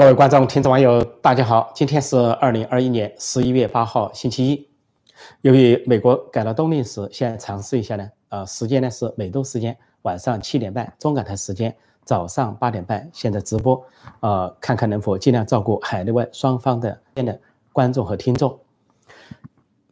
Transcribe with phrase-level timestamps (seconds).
[0.00, 1.70] 各位观众、听众、网友，大家好！
[1.74, 4.66] 今天是二零二一年十一月八号，星期一。
[5.42, 13.84] 由于美国改了冬令时，现在尝试一下呢，呃，时间呢是美东时间晚上七点半，中港台时间早上八点半，现在直播，
[14.20, 17.38] 呃，看看能否尽量照顾海内外双方的边的
[17.70, 18.58] 观众和听众。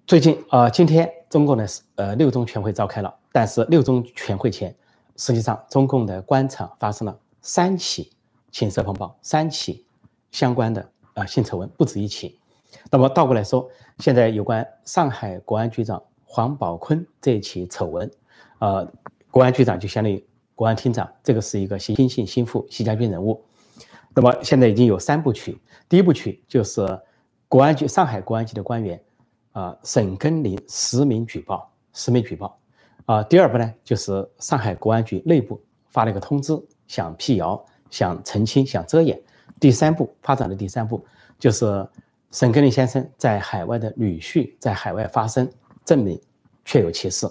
[0.06, 4.75] 最近啊，今天中共呢是呃六中全会召开了，但是六中全会前，
[5.16, 8.11] 实际上中共的官场发生了三起
[8.50, 9.84] 情色风暴，三起。
[10.31, 12.39] 相关的啊性丑闻不止一起，
[12.91, 13.68] 那么倒过来说，
[13.99, 18.11] 现在有关上海国安局长黄宝坤这一起丑闻，
[18.59, 18.87] 呃，
[19.31, 20.23] 国安局长就相当于
[20.54, 23.43] 国安厅长，这个是一个新姓新富习家军人物。
[24.14, 26.87] 那么现在已经有三部曲，第一部曲就是
[27.49, 29.01] 国安局上海国安局的官员
[29.53, 32.59] 啊沈根林实名举报，实名举报
[33.06, 33.23] 啊。
[33.23, 36.53] 第二步呢，就是上海国安局内部发了一个通知，
[36.87, 39.20] 想辟谣、想澄清、想遮掩。
[39.61, 41.05] 第三步发展的第三步，
[41.39, 41.86] 就是
[42.31, 45.50] 沈根林先生在海外的女婿在海外发生，
[45.84, 46.20] 证明
[46.64, 47.27] 确有其事。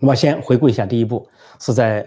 [0.00, 1.28] 我先回顾一下，第一步
[1.58, 2.06] 是在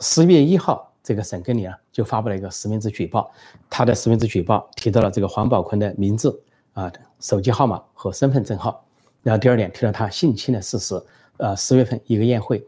[0.00, 3.30] 十月一号，这个沈根林啊就发布了一个实名制举报，
[3.68, 6.42] 他的实名制举报提到了这个黄宝坤的名字
[6.72, 8.84] 啊、手机号码和身份证号，
[9.22, 11.00] 然后第二点提到他性侵的事实。
[11.36, 12.62] 呃，十月份一个宴会，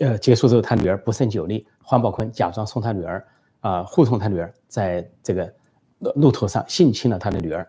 [0.00, 3.24] 呃结束之后，他女儿不胜酒力，黄宝坤假装送他女儿。
[3.66, 5.52] 啊，护送他女儿在这个
[5.98, 7.66] 路路途上性侵了他的女儿，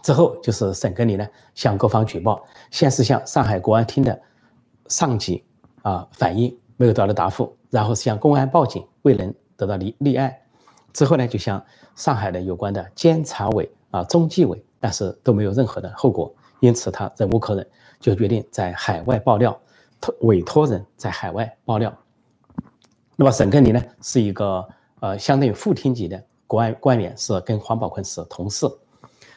[0.00, 4.16] 之后就是沈根林呢向各方举报，先是向上海国安厅的
[4.86, 5.44] 上级
[5.82, 10.32] 啊反映，没有得到答复，然后是向公安报警，未能得到立立案，
[10.92, 11.60] 之后呢就向
[11.96, 19.60] 上海的有关的监察委啊中纪委，但是都没有任何的后果，因此他忍无可忍，就决定在海外爆料，
[20.00, 21.92] 托委托人在海外爆料。
[23.16, 24.64] 那么沈根林呢是一个。
[25.00, 28.66] 呃，相当于副厅级的国安官员是跟黄宝坤是同事。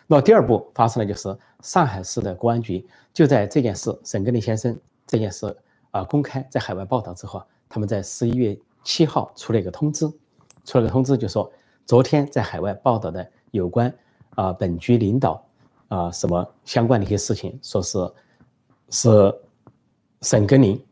[0.08, 4.76] 那第二步发生的就是上海市的公安局就在这件事，沈根林先生
[5.06, 5.56] 这件事
[5.92, 10.10] 啊公开在海外报道之后，他们在十一月七号出了一个通知，
[10.66, 11.52] 出了个通知就说，
[11.86, 13.94] 昨天在海外报道的有关
[14.36, 15.44] 啊本局领导
[15.90, 18.14] 啊什么相关的一些事情，说是
[18.90, 19.42] 是
[20.22, 20.84] 沈根林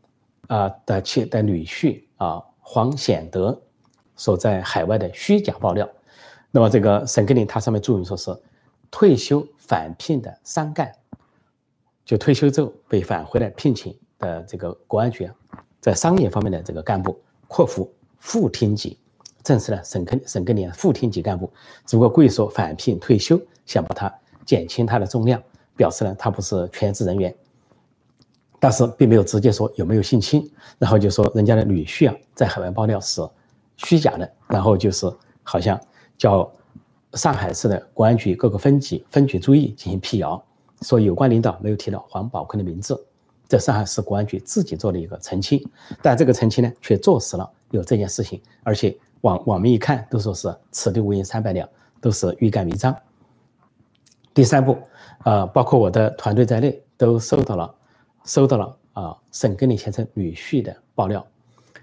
[0.46, 3.60] 啊的妻的女婿啊黄显德。
[4.18, 5.88] 所在海外的虚假爆料，
[6.50, 8.36] 那么这个沈根林他上面注明说是
[8.90, 10.92] 退休返聘的商干，
[12.04, 15.34] 就退休之后被返回来聘请的这个国安局啊，
[15.80, 18.98] 在商业方面的这个干部括弧副厅级，
[19.44, 21.48] 证实了沈根沈根林副厅级干部，
[21.86, 24.12] 只不过故意说返聘退休，想把他
[24.44, 25.40] 减轻他的重量，
[25.76, 27.32] 表示呢他不是全职人员，
[28.58, 33.22] 但是并没有直接说有没有性侵，然后就说人家的女婿啊在海外爆料是。
[33.78, 35.10] 虚假的，然后就是
[35.42, 35.80] 好像
[36.16, 36.50] 叫
[37.14, 40.40] 上海市的公安局各个分局分局注意进行辟谣，
[40.82, 43.02] 说有关领导没有提到黄宝坤的名字，
[43.46, 45.64] 在上海市公安局自己做了一个澄清，
[46.02, 51.68] 但这个澄清呢却坐实了有这件事情，而且网网民一看都说是此地无银三百两，
[52.00, 52.94] 都是欲盖弥彰。
[54.34, 54.76] 第三步，
[55.24, 57.74] 呃，包括我的团队在内都收到了
[58.24, 61.26] 收到了啊沈根林先生女婿的爆料，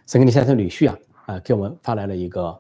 [0.06, 0.98] 沈根林先生女婿啊。
[1.26, 2.60] 啊，给我们发来了一个，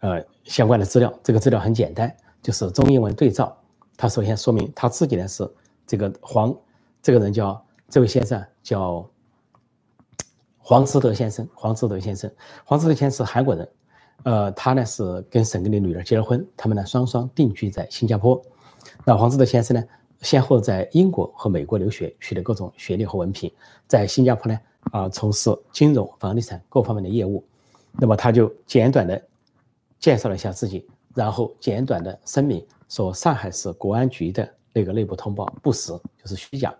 [0.00, 1.12] 呃，相关的资料。
[1.22, 3.56] 这个资料很简单，就是中英文对照。
[3.96, 5.48] 他首先说明他自己呢是
[5.86, 6.54] 这个黄，
[7.00, 9.08] 这个人叫这位先生叫
[10.58, 11.46] 黄志德先生。
[11.54, 12.30] 黄志德先生，
[12.64, 13.68] 黄志德先生是韩国人，
[14.24, 18.42] 呃，他呢是跟沈根林女儿结了婚，他们呢双双定居在新加坡。
[19.04, 19.84] 那黄志德先生呢，
[20.22, 23.52] 先后在英国和美国留学，取得各种学历和文凭，
[23.86, 24.58] 在新加坡呢
[24.90, 27.44] 啊从事金融、房地产各方面的业务。
[27.92, 29.22] 那么他就简短的
[29.98, 36.74] 介绍了一下自己，然后简短的声明说上海市国安局的那个内部通报不实，就是虚假，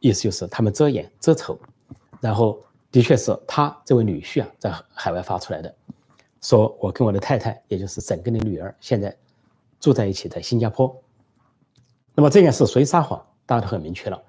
[0.00, 1.58] 意思就是他们遮掩遮丑，
[2.20, 5.74] 然后的确是他这位女婿啊在海外发出来的，
[6.40, 9.16] 说我跟我的太太，也就是整个的女儿现在
[9.78, 10.94] 住在一起，在新加坡。
[12.14, 14.20] 那么这件事谁撒谎，大家都很明确了，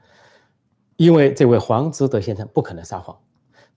[0.95, 3.17] 因为这位黄志德先生不可能撒谎。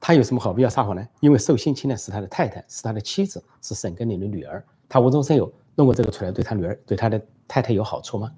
[0.06, 1.02] 他有什么好必要撒谎呢？
[1.20, 4.62] 因为受性侵的是他的太太，是他的妻子，是沈根林的女儿。
[4.86, 7.18] 他无中生有弄过这个出来，对他女儿、对他的
[7.48, 8.30] 太太有好处吗？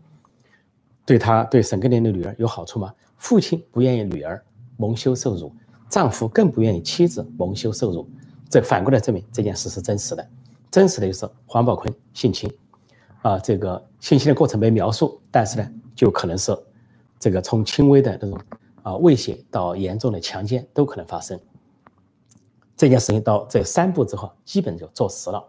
[1.04, 2.94] 对他、对沈根林的女儿有好处吗？
[3.16, 4.40] 父亲不愿意女儿
[4.76, 5.52] 蒙羞受辱，
[5.88, 8.08] 丈夫更不愿意妻子蒙羞受辱。
[8.48, 10.24] 这反过来证明这件事是真实的。
[10.70, 12.48] 真实的就是黄宝坤性侵，
[13.22, 16.56] 啊，这个性侵的过程没描述，但是呢，就可能是
[17.18, 18.40] 这个从轻微的那种
[18.84, 21.36] 啊威胁到严重的强奸都可能发生。
[22.76, 25.42] 这件事情到这三步之后，基本就坐实了。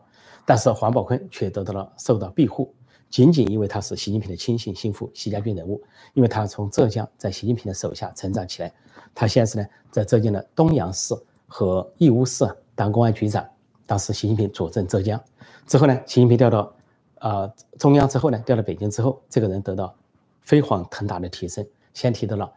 [0.45, 2.73] 但是黄宝坤却得到了受到庇护，
[3.09, 5.83] 仅仅因为他是习近平的亲信心腹、习家军人物，
[6.13, 8.73] 因为他从浙江在习近平的手下成长起来，
[9.13, 11.13] 他现在是呢在浙江的东阳市
[11.47, 13.45] 和义乌市当公安局长。
[13.85, 15.21] 当时习近平主政浙江，
[15.65, 16.73] 之后呢，习近平调到，
[17.19, 19.93] 呃中央之后呢，调到北京之后，这个人得到
[20.41, 22.49] 飞黄腾达的提升，先提到了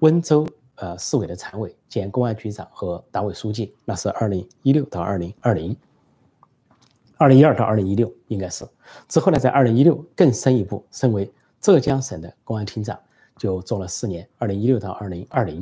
[0.00, 0.46] 温州
[0.76, 5.76] 呃市委的常委兼公安局长和党委书记，那是二零一六到二零二零，
[7.16, 8.66] 二零一二到二零一六应该是，
[9.08, 11.30] 之后呢，在二零一六更深一步，升为
[11.60, 12.98] 浙江省的公安厅长，
[13.36, 15.60] 就做了四年，二零一六到二零二零，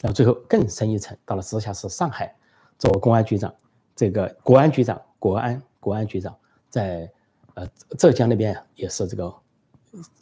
[0.00, 2.34] 然后最后更深一层，到了直辖市上海
[2.78, 3.52] 做公安局长。
[3.94, 6.36] 这个国安局长，国安国安局长
[6.68, 7.10] 在
[7.54, 7.66] 呃
[7.96, 9.34] 浙江那边也是这个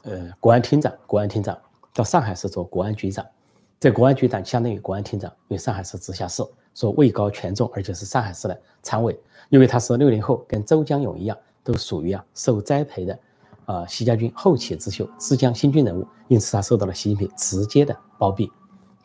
[0.04, 1.58] 呃国安厅长，国安厅长
[1.92, 3.26] 到上海是做国安局长，
[3.84, 6.42] 这国安局长相当于国安厅长，因为上海市直辖市，
[6.74, 9.14] 说位高权重，而且是上海市的常委，
[9.50, 13.18] 因为他是六零后，跟周江勇一样，都属于啊受栽培的
[13.66, 18.50] 啊习家军后起之秀，浙江新军人物，因此他受到了习近平直接的包庇，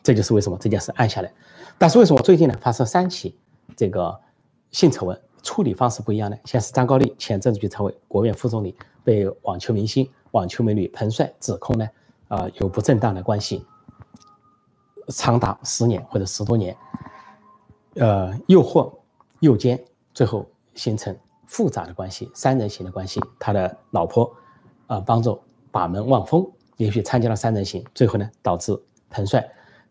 [0.02, 1.30] 这就是为什么这件事按下来。
[1.76, 3.36] 但是为什么最近呢发生三起
[3.76, 4.18] 这个？
[4.70, 6.36] 性丑闻处理方式不一样呢。
[6.46, 8.74] 先是张高丽前政治局常委、国务院副总理
[9.04, 11.86] 被网球明星、网球美女彭帅指控呢，
[12.28, 13.66] 啊有不正当的关系，
[15.10, 16.76] 长达十年或者十多年，
[17.94, 18.92] 呃诱惑、
[19.40, 19.78] 诱奸，
[20.14, 21.16] 最后形成
[21.46, 23.20] 复杂的关系，三人行的关系。
[23.38, 24.30] 他的老婆
[24.86, 25.40] 啊帮助
[25.70, 26.46] 把门望风，
[26.76, 28.80] 也许参加了三人行，最后呢导致
[29.10, 29.46] 彭帅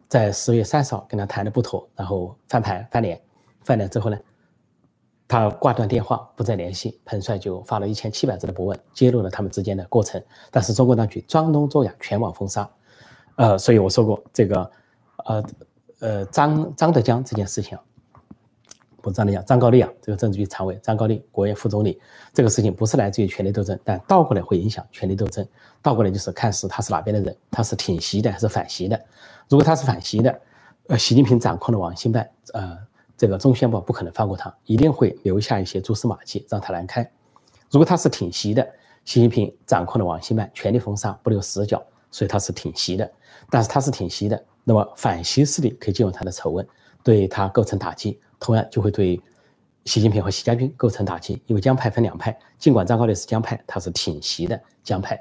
[0.08, 3.22] 在十月三十号跟他谈的不妥，然后翻盘翻脸，
[3.64, 4.18] 翻脸之后呢。
[5.32, 10.20] 他挂断电话，不再联系，彭帅就发了一千七百字的博文，揭露了他们之间的过程。
[10.50, 12.68] 但是中国当局装聋作哑，全网封杀。
[13.36, 14.72] 呃，所以我说过这个，
[15.30, 15.44] 呃
[16.00, 17.78] 呃，张张德江这件事情，
[19.02, 22.02] 不是张德江，张高丽啊，这个政治局常委张高丽，国务院副总理，
[22.34, 25.48] 这个事情不是来自于权力斗争，但倒过来会影响权力斗争。
[25.82, 29.00] 倒过来就是看是他是哪边的人，他是挺习的还是反习的。
[29.48, 30.42] 如果他是反习的，
[30.88, 32.78] 呃，习近平掌控的网信办，呃。
[33.20, 37.06] 这个中宣部不可能放过他，一定会留下一些蛛丝马迹让他难堪。
[37.70, 38.66] 如果他是挺习的，
[39.04, 43.12] 习近平掌控的网信办全力封杀，不留死角，所以他是挺习的。
[43.50, 46.68] 但是他是挺习的，那么反习势力可以借用他的丑闻
[47.04, 49.20] 对他构成打击，同样就会对
[49.86, 51.42] 习近平和习家军构成打击。
[51.48, 55.20] 因为江派分两派，尽管张高丽是江派，他是挺习的江派。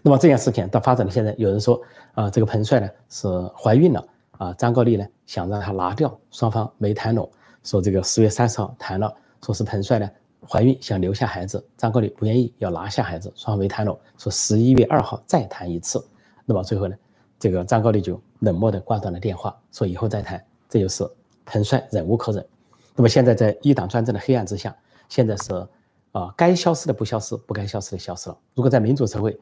[0.00, 1.78] 那么这件事情到发展到现在，有人说
[2.14, 4.02] 啊，这个彭帅呢是怀孕了。
[4.38, 7.30] 啊，张高丽呢想让他拿掉，双方没谈拢，
[7.62, 9.14] 说这个十月三十号谈了，
[9.44, 10.10] 说是彭帅呢
[10.48, 16.02] 怀孕想留下孩子，张高丽不愿意要拿下孩子，双方没谈拢，说十一月二号再谈一次。
[16.46, 16.96] 那么最后呢，
[17.40, 20.40] 这个张高丽就冷漠的挂断了电话，说以后再谈。
[20.68, 21.04] 这就是
[21.44, 22.46] 彭帅忍无可忍。
[22.94, 24.76] 那么现在在一党专政的黑暗之下，
[25.08, 25.66] 现在是
[26.12, 28.38] 啊，该消失的不消失，不该消失的消失了。
[28.54, 29.36] 如果在民主社会，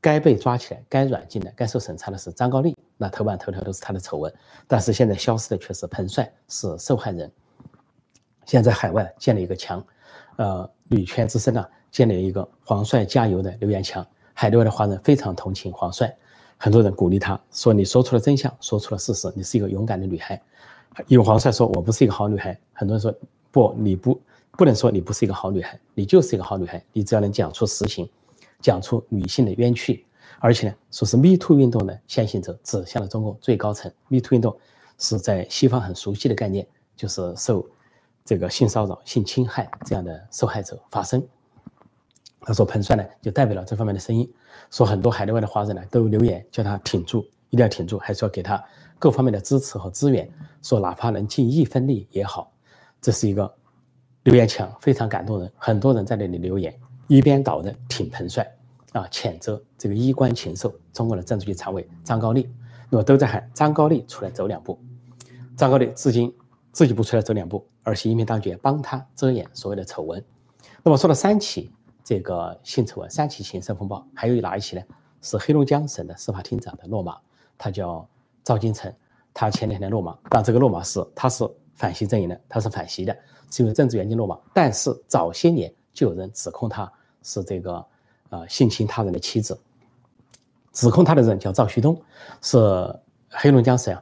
[0.00, 4.32] 该被抓起来、该软禁的、该受审查的是张高丽，那头版头条都是他的丑闻。
[4.68, 7.30] 但是现在消失的却是彭帅，是受害人。
[8.46, 9.84] 现在海外建了一个墙，
[10.36, 14.06] 呃，女权之声呢建立一个“黄帅加油”的留言墙。
[14.34, 16.14] 海内外的华人非常同情黄帅，
[16.64, 20.40] 很多人鼓励他说：“你说出了真相，说出了事实，你是一个勇敢的女孩。”
[21.08, 23.14] 有黄帅说：“我不是一个好女孩。”很多人说
[23.52, 24.18] ：“不，你不
[24.52, 26.82] 不能说你不是一个好女孩，你就是一个好女孩。
[26.90, 28.08] 你只要能讲出实情。”
[28.62, 30.06] 讲出女性的冤屈，
[30.38, 33.92] 而且呢，说是 Me Too 运动的先行者，指向了中共最高层。
[34.08, 34.56] Me Too 运动
[34.96, 36.66] 是在西方很熟悉的概念，
[36.96, 37.68] 就是受
[38.24, 41.22] 这个性骚扰、性侵害这样的受害者发生。
[42.46, 44.30] 他说彭帅呢，就代表了这方面的声音，
[44.70, 48.62] 说很多海内外的华人呢都留言叫他挺住，一定要挺住，还是要给他
[48.98, 50.30] 各方面的支持和资源，
[50.62, 52.52] 说哪怕能尽一分力也好。
[53.00, 53.52] 这是一个
[54.22, 56.74] 留言墙，非常感动人，很多人在那里留言。
[57.06, 58.50] 一边倒的挺彭帅，
[58.92, 62.50] 啊，谴责这个衣冠禽兽，中国的政治局常委张高丽，
[62.88, 64.78] 那么都在喊张高丽出来走两步。
[65.54, 66.34] 张高丽至今
[66.72, 70.24] 自己不出来走两步，而习近平当局帮他遮掩所谓的丑闻。
[70.82, 71.70] 那么说了三起
[72.04, 74.82] 这个性丑闻，三起刑事风暴，还有哪一起呢？
[75.22, 77.16] 是黑龙江省的司法厅长的落马，
[77.58, 78.06] 他叫
[78.44, 78.94] 赵金成，
[79.32, 81.44] 他前两天落马，但这个落马是他是
[81.74, 83.16] 反习阵营的，他是反习的，
[83.50, 85.72] 是因为政治原因落马，但是早些年。
[85.94, 86.92] 就有人指控他
[87.22, 87.86] 是这个，
[88.28, 89.56] 呃，性侵他人的妻子。
[90.72, 91.96] 指控他的人叫赵旭东，
[92.42, 92.58] 是
[93.30, 93.96] 黑龙江省，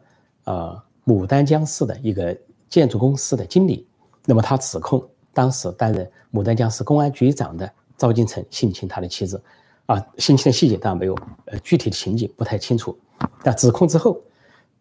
[0.45, 2.35] 呃，牡丹江市的一个
[2.71, 3.87] 建筑公司的经理。
[4.25, 7.71] 那么他指控当时担任牡丹江市公安局长的
[8.03, 9.41] 赵金成性侵他的妻子。
[9.87, 11.15] 啊，性侵的细节当然没有，
[11.47, 12.99] 呃，具体的情景不太清楚。
[13.43, 14.21] 但指控之后，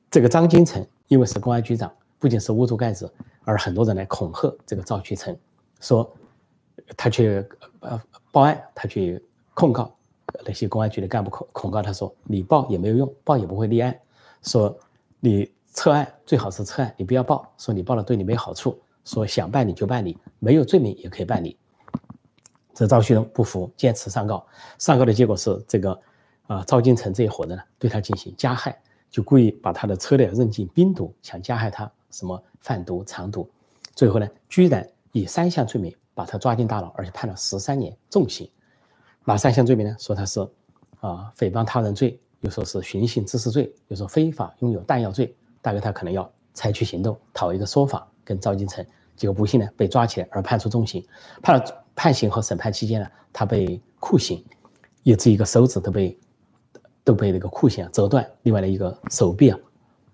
[0.09, 3.11] 这个张金成因为是公安局长，不仅是捂住盖子，
[3.43, 5.37] 而很多人来恐吓这个赵旭成，
[5.79, 6.11] 说。
[6.97, 7.45] 他去
[7.79, 8.01] 呃
[8.31, 9.23] 报案，他去
[9.53, 9.93] 控告
[10.45, 13.97] 那些公安局的干部控控告他说你报也没有用，报也不会立案，
[14.41, 14.75] 说
[15.21, 21.55] 你撤案最好是撤案，你不要报，说你报了对你没好处，说想办理就办理，没有罪名也可以办理。
[22.73, 24.45] 这赵旭东不服，坚持上告，
[24.79, 25.99] 上告的结果是这个
[26.47, 28.77] 啊赵金成这一伙人呢对他进行加害，
[29.09, 33.49] 就故意把他的车辆扔进冰毒，想加害他什么贩毒藏毒，
[33.95, 35.93] 最后呢居然以三项罪名。
[36.13, 38.47] 把他抓进大牢，而且判了十三年重刑。
[39.23, 39.95] 哪三项罪名呢？
[39.97, 40.41] 说他是
[40.99, 45.33] 啊诽谤他人罪，又说是寻衅滋事罪，又说非法拥有弹药罪。
[45.61, 48.85] 大概他可能要采取行动，讨一个说法跟赵金成。
[49.15, 51.03] 结果不幸呢被抓起来，而判处重刑。
[51.41, 54.43] 判了判刑和审判期间呢，他被酷刑，
[55.03, 56.19] 以致一个手指都被
[57.03, 59.59] 都被那个酷刑折断，另外的一个手臂啊，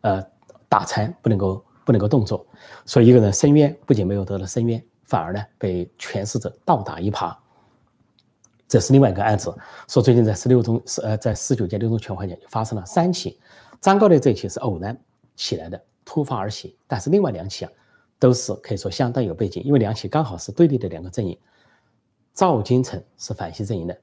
[0.01, 0.25] 呃
[0.69, 2.46] 打残，不能够不能够动作。
[2.86, 4.84] 所以一个人申冤，不仅没有得到申冤。
[5.05, 7.34] 反而呢，被诠释者倒打一耙。
[8.67, 9.55] 这是另外一个案子，
[9.88, 13.39] 说最近在十六中，呃，在十九届六中全会前就发生了三起。
[13.79, 15.00] 张高丽这起是偶然
[15.38, 17.72] 起来的，突发而起，但是另外两起啊，
[18.19, 21.39] 都是可以说相当有背景，因为两起刚好是对立的两个阵营。
[22.38, 24.00] 赵金成是反西阵营的，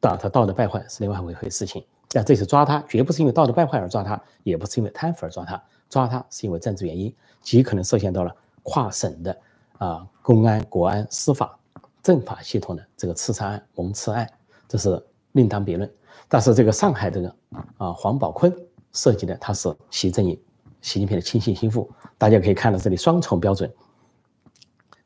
[0.00, 1.84] 当然他道德败坏是另外一回事情。
[2.08, 9.38] 但这次抓他，绝不是因为道德败坏而抓他，也不是因为贪腐而抓他，抓他是因为政治原因，极可能涉嫌到了跨省的。
[9.76, 11.58] 啊，公安、国安、司法、
[12.02, 14.26] 政法系统的这个刺杀案、蒙刺案，
[14.66, 15.02] 这是
[15.32, 15.90] 另当别论。
[16.28, 17.34] 但是这个上海这个
[17.76, 18.54] 啊，黄宝坤
[18.92, 20.38] 涉及的他是习阵营、
[20.80, 23.70] 习近平的亲信心腹，大家可以看到这里双重标准。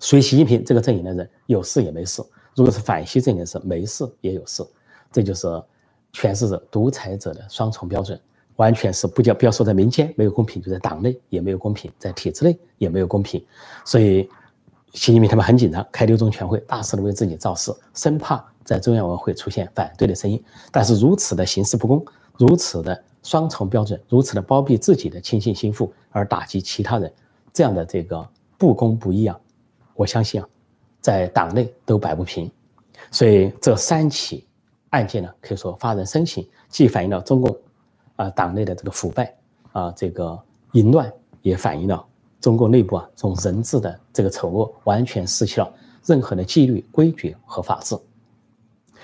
[0.00, 2.20] 所以习近平这个阵营的人有事也没事，
[2.54, 4.64] 如果是反习阵营的是没事也有事，
[5.10, 5.46] 这就是
[6.12, 8.20] 诠释着独裁者的双重标准，
[8.56, 13.44] 完全是不叫不要说在民间没有公平，就在党内也没有公平，在体制内也没有公平，
[13.84, 14.28] 所以。
[14.92, 20.40] 习近平他们很紧张，开六中全会，大肆的为自己造势，生怕在中央委员会出现反对的声音。
[20.70, 22.06] 但是如此的行事不公，
[22.38, 27.12] 如此的双重标准，如此的包庇自己的亲信心腹而打击其他人，
[27.52, 28.24] 这样的这个
[28.56, 29.36] 不公不义啊，
[29.96, 30.48] 我相信啊，
[31.04, 32.50] 在党内都摆不平。
[33.10, 34.46] 所以这三起
[34.88, 37.54] 案件呢，可以说发人深省，既反映了中共
[38.16, 39.36] 啊党内的这个腐败
[39.72, 40.42] 啊这个
[40.72, 42.02] 淫乱，也反映了。
[42.40, 45.70] 中国内部啊，这种人治的这个丑恶，完全失去了
[46.06, 47.94] 任何的纪律、规矩和法治。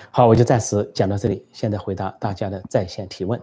[0.09, 3.39] 好，我就暂时讲到这里，现在回答大家的在线提问。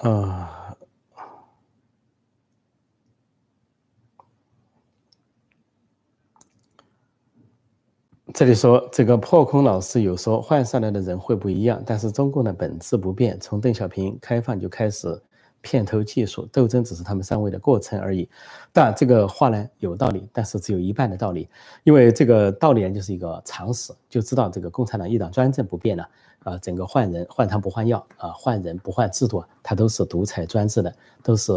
[0.00, 0.54] 啊。
[8.34, 13.40] 这里说这个破空老师有说换上来的人会不一样，但是中共的本质不变。
[13.40, 15.20] 从邓小平开放就开始
[15.60, 18.28] 片头技术斗争，只是他们上位的过程而已。
[18.72, 21.48] 但这个话呢有道理，但是只有一半的道理，
[21.84, 26.08] 因为这个道理呢就是一个常识，就知道这个共产党一党专政不变了
[26.44, 31.52] 啊，整个换人换汤不换药啊，换人不换制度，它都是独裁专制的，都是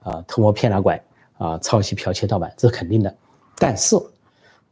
[0.00, 1.02] 啊偷摸骗拿拐
[1.38, 3.14] 啊，抄袭剽窃盗版，这是肯定的。
[3.58, 3.96] 但是。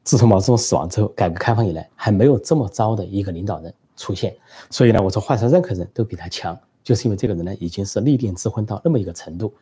[0.07, 4.37] 自从毛泽东死亡之后，改革开放以来还没有这么糟的一个领导人出现，
[4.69, 9.53] 所以呢，我说换成任何人都比他强，就是因为这个人呢已经是立定之婚到那么一个程度，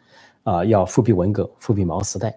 [0.43, 2.37] 啊，要复辟文革、复辟毛时代，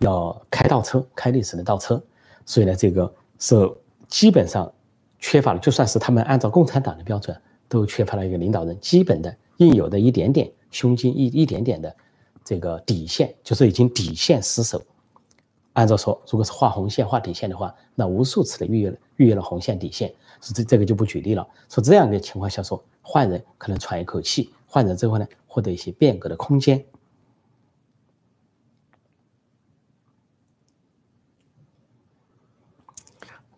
[0.00, 2.02] 要开倒车、开历史的倒车，
[2.46, 3.70] 所以呢，这个是
[4.08, 4.72] 基本上
[5.18, 7.36] 缺乏了，就算是他们按照共产党的标准，
[7.68, 11.94] 都缺乏了一个领导人基本的应有的一点点胸襟一一点点的
[12.44, 14.80] 这个底线，就是已经底线失守。
[15.74, 21.46] 按照说，如果是画红线、画底线的话，那无数次的逾越了逾越了红线底线，是这这个就不举例了。
[21.68, 26.84] 说这样的情况下，说换人可能喘一口气，换人之后呢，获得一些变革的空间。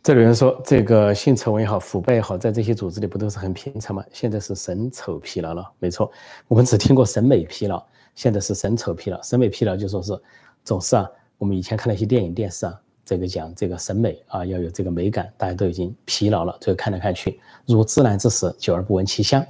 [0.02, 4.04] 这里人说，这个性丑闻也好，腐败也好，在这些组织里不都是很平常吗？
[4.12, 6.10] 现在是审丑疲劳了，没错，
[6.48, 9.22] 我们只听过审美疲劳，现在是审丑疲劳。
[9.22, 10.20] 审美疲劳就说是
[10.64, 11.08] 总是啊。
[11.38, 19.44] 我们以前看了一些电影、电视啊，这个讲这个审美啊，要有这个美感，大家都已经疲劳了，最后看来看去，如自然之食，久而不闻其香。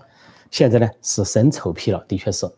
[0.51, 2.51] 现在呢是审丑疲劳，的确是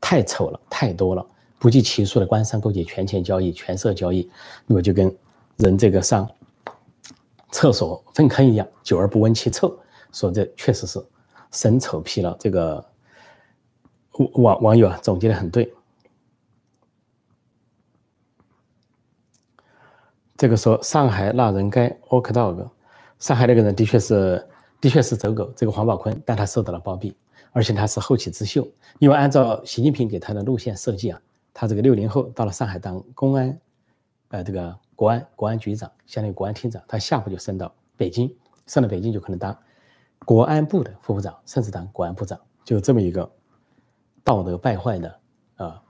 [0.00, 1.26] 太丑了，太多了，
[1.58, 4.30] 不计其数的官商勾结、权钱交易、权色交易，
[4.66, 5.14] 那么就跟
[5.56, 6.28] 人这个上
[7.50, 9.78] 厕所粪坑一样，久而不闻其臭。
[10.12, 10.98] 说这确实是
[11.52, 12.84] 审丑疲劳，这个
[14.34, 15.72] 网网友啊总结的很对。
[20.40, 22.66] 这个说上海那人该 o k dog，
[23.18, 24.42] 上海那个人的确是
[24.80, 27.14] 的确是走狗，这个黄宝坤，但他受到了包庇。
[27.52, 28.66] 而且他是后起之秀，
[28.98, 31.20] 因为按照习近平给他的路线设计啊，
[31.52, 33.60] 他这个六零后到了上海当公安，
[34.28, 38.34] 呃，这个国安国安局长，相当于国安厅长，他下步就升到北京，
[38.66, 39.54] 升到北京就可能当
[40.24, 43.30] 国安部的副部长，甚至当国安部长，就这么一个
[44.24, 45.20] 道德败坏的
[45.56, 45.82] 啊，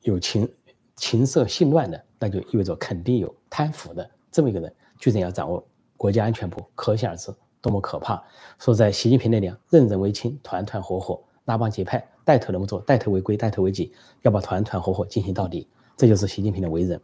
[0.00, 0.50] 有情
[0.96, 5.64] 情色性乱的，那就意味着肯定有贪腐的这么一个人，居然要掌握
[5.96, 7.32] 国家安全部，可想而知。
[7.60, 8.22] 多么可怕！
[8.60, 15.68] 说在习近平那里，任人唯亲，团团伙伙，拉帮结派，带头那么做，带头违规，带头违纪，要把团团伙伙进行到底。
[15.96, 17.00] 这就是习近平的为人，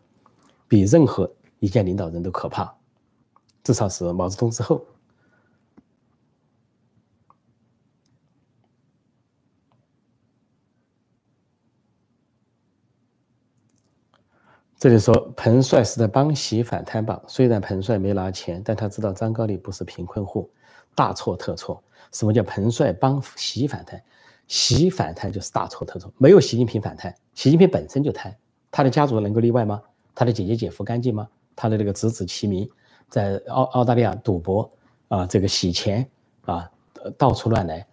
[0.68, 1.28] 比任何
[1.58, 2.72] 一届领导人都可怕，
[3.64, 4.80] 至少是毛泽东之后。
[14.84, 17.18] 这里说彭帅是在帮习反贪吧？
[17.26, 20.50] 虽然彭帅没拿钱，但他知道张高丽不是贫困户，
[20.94, 21.82] 大错特错。
[22.12, 23.98] 什么叫彭帅帮习反贪？
[24.46, 26.12] 习反贪就是大错特错。
[26.18, 28.36] 没有习近平反贪，习近平本身就贪，
[28.70, 29.80] 他的家族能够例外吗？
[30.14, 31.26] 他的姐姐姐夫干净吗？
[31.56, 32.68] 他的这个侄子齐名
[33.08, 34.70] 在澳澳大利亚赌博
[35.08, 36.06] 啊，这个洗钱
[36.44, 36.70] 啊，
[37.16, 37.86] 到处乱来，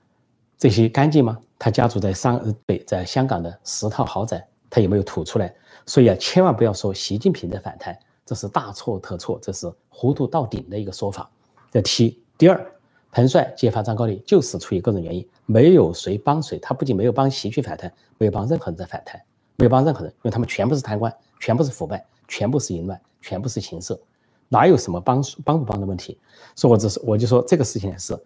[0.57, 1.39] 这些干净吗？
[1.57, 5.55] 他家族在上北在香港的十套豪宅，他有没有吐出来？
[5.86, 11.30] 所以啊，千万不要说习近平的反贪，这是大错特错，这是糊涂到顶的一个说法。
[11.72, 12.74] 这第第二，
[13.12, 19.22] 彭帅揭发张高丽就是出于个人原因，没有谁帮谁，他不仅没有帮习去反贪，没有帮任何人在反贪，
[19.58, 24.00] 没有帮任何人，因为他们全部是贪官，全部是腐败，全部是淫乱，全部是情色，
[24.48, 26.18] 哪有什么帮帮不帮的问题？
[26.56, 28.18] 所以我只是我就说这个事情是，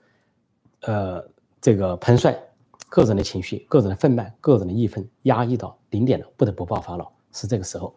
[0.81, 1.25] 呃，
[1.61, 2.37] 这个彭帅
[2.89, 7.07] 个人的情绪、个人的愤懑、个人的义愤压抑到顶点了，不得不爆发了。
[7.35, 7.93] 是这个时候，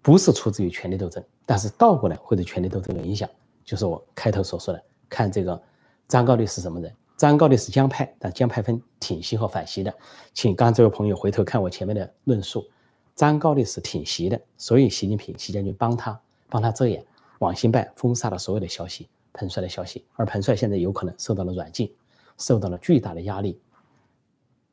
[0.00, 3.28] 不是出自于权力斗争，但是倒过来会对权力斗争有影响。
[3.64, 5.62] 就是我开头所说的，看这个
[6.08, 6.90] 张高丽是什么人？
[7.16, 9.94] 张高丽是江派，但江派分挺习和反习的。
[10.32, 12.66] 请刚这位朋友回头看我前面的论述，
[13.14, 17.04] 张高丽是挺习的，所以习近平、习将军帮他帮他遮掩，
[17.38, 21.94] 网信办封杀了所有的消息，彭帅的消息，而彭帅现在有可能受到了软禁，
[22.36, 23.60] 受到了巨大的压力，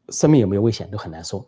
[0.10, 1.46] 生命有没有危险都很难说。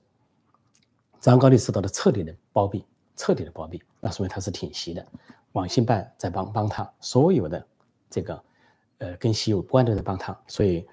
[1.24, 5.08] 张高丽受到了彻底的包庇，彻底的包庇，那说明他是挺习的。
[5.54, 7.66] 网信办在帮帮他，所有的
[8.10, 8.44] 这个
[8.98, 10.86] 呃跟习有关的在帮他，所以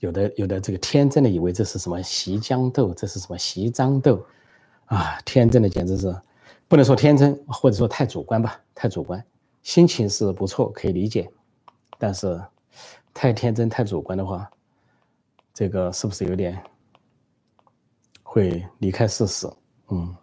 [0.00, 4.26] 有的有的这个天真的以为这是什么习江斗，这是什么习张斗
[4.86, 6.20] 啊，天真的简直是
[6.66, 9.24] 不能说天真，或者说太主观吧，太主观。
[9.62, 11.30] 心情是不错，可以理解，
[11.96, 12.42] 但是
[13.14, 14.50] 太天真太主观的话，
[15.54, 16.60] 这个是不是有点
[18.24, 19.48] 会离开事实？
[19.92, 20.16] 嗯，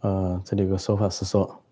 [0.00, 1.62] 呃，这里有个说法是说，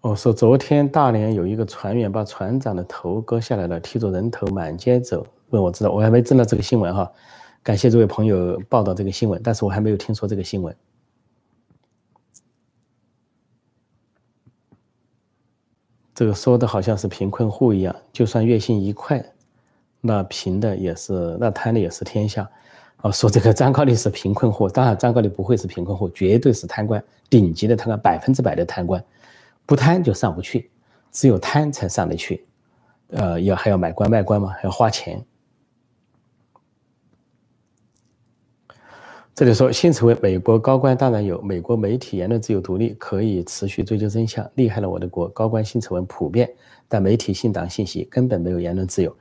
[0.00, 5.24] 哦，说昨天大连有一个船员把船长的头割下来了，提着人头满街走。
[5.50, 7.10] 问我知道，我还没知道这个新闻哈。
[7.62, 10.76] 感谢这位朋友报道这个新闻，但是我还没有听说这个新闻。
[16.18, 19.24] 这个说的好像是贫困户一样，就算月薪一块，
[20.00, 22.50] 那贫的也是，那贪的也是天下。
[23.02, 27.00] 哦，说这个张高丽是贫困户，当然张高丽不会是贫困户，绝对是贪官，
[27.30, 29.00] 顶级的贪官，百分之百的贪官，
[29.64, 30.68] 不贪就上不去，
[31.12, 32.44] 只有贪才上得去。
[33.10, 35.24] 呃，要还要买官卖官嘛，还要花钱。
[39.38, 44.44] 这里说，辛丑为美国高官当然有，美国媒体言论自由独立，可以持续追究真相。
[44.56, 46.52] 厉害了，我的国高官性丑闻普遍，
[46.88, 49.16] 但媒体信党信息根本没有言论自由。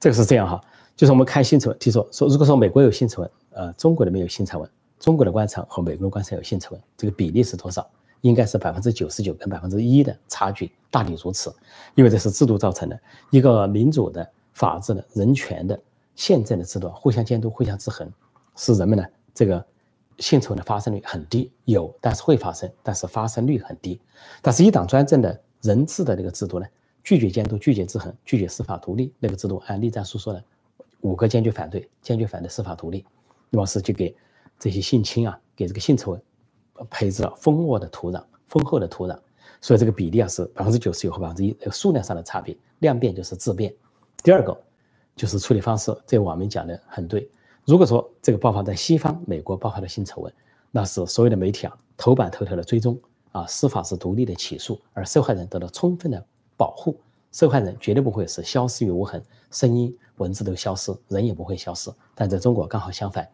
[0.00, 0.58] 这个是这样哈，
[0.96, 7.86] 就是我们看性丑闻，听说说如果说美国有性丑闻，呃，中国的没有性丑闻，中国的官场和美国的官场有性丑闻，这个比例是多少？
[8.22, 11.54] 应该是百分之九十九跟百分之一的差距，大抵如此。
[11.94, 15.78] 因为这是制度造成的，一个民主的、法治的、人权的、
[16.14, 18.10] 宪政的制度，互相监督、互相制衡，
[18.56, 19.04] 使人们呢。
[19.38, 19.64] 这个
[20.18, 24.00] 性丑闻的发生率很低，有，但是会发生，但是发生率很低。
[24.42, 26.66] 但是一党专政的人治的那个制度呢，
[27.04, 30.42] 拒绝监督，拒绝制衡，拒绝司法独立，那个制度按栗战书说的，
[31.02, 33.06] 五个坚决反对，坚决反对司法独立，
[33.48, 34.12] 那么是就给
[34.58, 36.22] 这些性侵啊，给这个性丑闻
[36.90, 39.16] 培植了丰沃的土壤，丰厚的土壤。
[39.60, 43.72] 所以这个比例啊是百分之九十九和百分之一，这个数量上的差别，量变就是质变。
[44.20, 44.60] 第二个
[45.14, 47.30] 就是处理方式，这网民讲的很对。
[47.68, 50.32] 如果说这个爆发在西方，美国爆发的性丑闻，
[50.70, 52.98] 那是所有的媒体啊头版头条的追踪
[53.30, 56.26] 啊，司法是独立的起诉，而受害人得到充分的
[56.56, 56.98] 保护，
[57.30, 61.90] 受害人绝对不会是消失于无痕，声音、文字都消失，人也不会消失。
[62.14, 63.28] 但在中国刚好相反，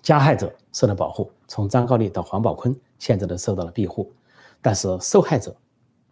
[0.00, 4.10] 加害者受到保护，从张高丽到黄宝坤，现在都受到了庇护，
[4.62, 5.54] 但是受害者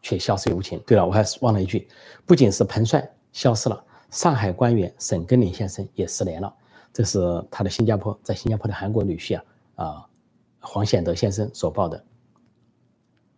[0.03, 0.79] 却消失于无情。
[0.87, 1.89] 对了，我还忘了一句，
[2.27, 6.55] 不仅是彭帅消失了，上海官员沈根林先生也失联了。
[6.97, 7.19] 这是
[7.51, 10.07] 他的新加坡，在新加坡的韩国女婿啊啊，
[10.61, 12.03] 黄显德先生所报的。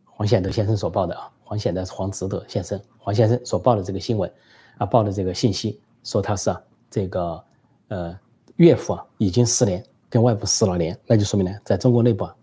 [0.04, 4.32] 黄显德先生所报的啊，黄显德是黄植德先生，黄先生所报的这个新闻
[4.76, 7.44] 啊，报的这个信息说他是啊这个
[7.88, 8.16] 呃
[8.58, 12.36] 岳父啊已经失联，跟外部失了联，那就说明呢，在中国内部啊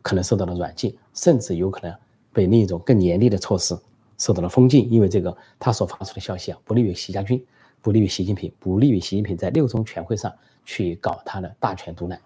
[0.00, 1.94] 可能受到了软禁，甚至有可能
[2.32, 3.78] 被另一种更严厉的措施
[4.16, 7.44] 受到了封禁，因为这个他所发出的消息啊不利于习家军，
[7.82, 10.32] 不利于习近平，不利于习近平在六中全会上。
[10.64, 12.20] 去搞他的大权独揽。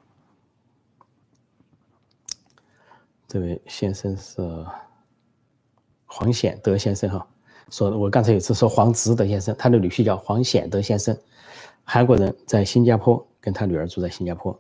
[3.27, 4.41] 这位先生是
[6.07, 7.29] 黄显德先生哈，
[7.71, 11.15] 说我刚才有次说黄植德先生，他的女婿叫黄显德先生，
[11.85, 14.59] 韩国人在新加坡，跟他女儿住在新加坡。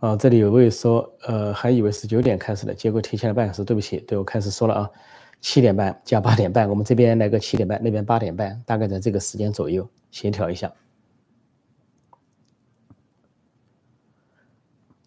[0.00, 4.90] 啊，这里有位说，呃，还以为是九点开始的，结果提前了半小时，对不起，对我开始说了啊。
[5.40, 10.72] 七点半加八点半，我们这边来个七点半，那边八点半，大概在这个时间左右协调一下。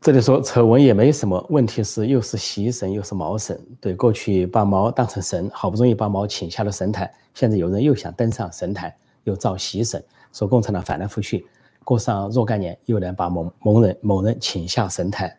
[0.01, 3.59] 这里说丑闻也没什么，问题是又是习神又是毛神。
[3.81, 11.45] 对，过去把毛当成神，好不容易把毛请下了神坛，现在有人又想登上神坛，又造习神，说共产党反来覆去，
[11.83, 15.37] 过上若干年又能把某某人某人请下神坛，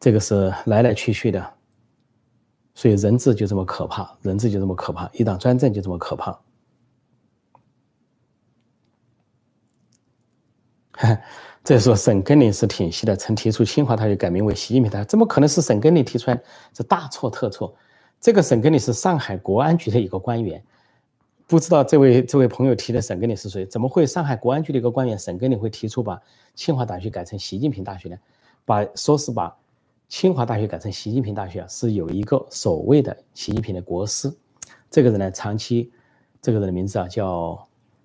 [0.00, 1.52] 这个是来来去去的。
[2.74, 6.40] 所以人治就这么可怕，人治就这么可怕，一党专政就这么可怕。
[11.64, 16.40] 这说沈根林是挺系的，曾提出清华大学改名为习近平大学，怎么可能是沈根林提出来？
[16.72, 17.74] 这大错特错。
[18.20, 20.64] 这个沈根林是上海国安局的一个官员，
[21.46, 23.66] 不知道这位这位朋友提的沈根林是谁？
[23.66, 26.20] 怎么会上海国安局的一个官员沈根林会提出把
[26.54, 28.16] 清华大学改成习近平大学呢？
[28.64, 29.54] 把说是把。
[30.12, 34.30] 清华大学改成习近平大学啊，是有一个所谓的习近平的国师，
[34.90, 35.90] 这个人呢，长期，
[36.42, 37.58] 这个人的名字啊叫，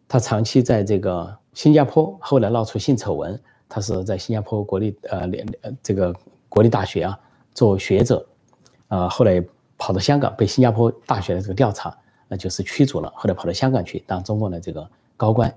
[0.08, 5.46] 他长期在这个新加坡，后来闹出性丑闻，他是在新加坡国立呃联
[5.84, 6.15] 这个
[6.48, 7.20] 国立大学啊
[7.54, 8.26] 做学者，
[8.88, 9.43] 啊后来
[9.78, 11.93] 跑到香港被新加坡大学的这个调查，
[12.30, 15.54] 那就是驱逐了，后来跑到香港去当中共的这个高官，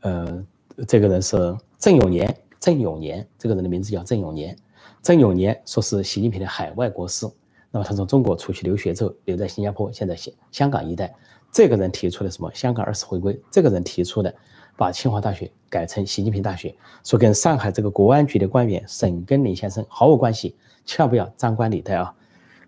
[0.00, 0.44] 呃，
[0.88, 4.58] 这个人是郑永年，郑永年，这个人的名字叫郑永年。
[5.02, 7.26] 曾永年说是习近平的海外国师，
[7.70, 11.14] 那么他从中国出去留学之后，留在新加坡，现在香香港一带。
[11.52, 12.50] 这个人提出了什么？
[12.52, 13.40] 香港二次回归。
[13.50, 14.34] 这个人提出的，
[14.76, 22.12] 把清华大学改成习近平大学，说跟上海这个国安局的官员沈根林先生毫无关系，千万不要张冠李戴啊！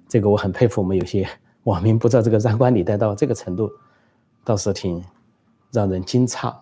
[0.09, 1.29] 这个我很佩服我们有些
[1.65, 3.71] 网民，不知道这个张冠李戴到这个程度，
[4.43, 5.05] 倒是挺
[5.71, 6.55] 让人惊诧。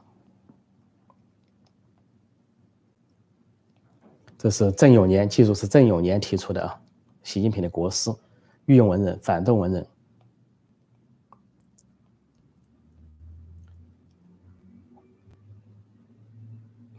[4.39, 6.79] 这是郑永年，记住是郑永年提出的啊，
[7.23, 8.11] 习近平的国师，
[8.67, 9.87] 御用文人，反动文人。